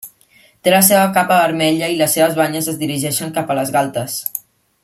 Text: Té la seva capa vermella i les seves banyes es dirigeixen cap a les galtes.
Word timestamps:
Té 0.67 0.71
la 0.73 0.79
seva 0.87 1.11
capa 1.17 1.37
vermella 1.41 1.91
i 1.95 1.99
les 2.01 2.17
seves 2.19 2.35
banyes 2.41 2.73
es 2.75 2.83
dirigeixen 2.83 3.37
cap 3.39 3.53
a 3.57 3.63
les 3.63 3.75
galtes. 3.77 4.21